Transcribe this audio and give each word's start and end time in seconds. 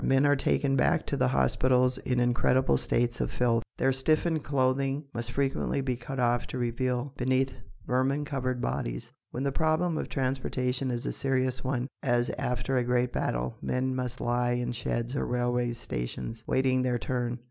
Men 0.03 0.25
are 0.25 0.35
taken 0.35 0.75
back 0.75 1.05
to 1.05 1.15
the 1.17 1.27
hospitals 1.27 1.99
in 1.99 2.19
incredible 2.19 2.75
states 2.75 3.21
of 3.21 3.29
filth. 3.29 3.61
Their 3.77 3.91
stiffened 3.91 4.43
clothing 4.43 5.03
must 5.13 5.31
frequently 5.31 5.79
be 5.81 5.95
cut 5.95 6.19
off 6.19 6.47
to 6.47 6.57
reveal, 6.57 7.13
beneath, 7.17 7.53
vermin 7.85 8.25
covered 8.25 8.59
bodies. 8.59 9.13
When 9.29 9.43
the 9.43 9.51
problem 9.51 9.99
of 9.99 10.09
transportation 10.09 10.89
is 10.89 11.05
a 11.05 11.11
serious 11.11 11.63
one, 11.63 11.87
as 12.01 12.31
after 12.31 12.77
a 12.79 12.83
great 12.83 13.13
battle, 13.13 13.57
men 13.61 13.93
must 13.95 14.19
lie 14.19 14.53
in 14.53 14.71
sheds 14.71 15.15
or 15.15 15.27
railway 15.27 15.71
stations, 15.73 16.43
waiting 16.47 16.81
their 16.81 16.97
turn. 16.97 17.37